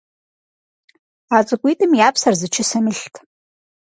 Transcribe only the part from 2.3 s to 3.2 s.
зы чысэм илът.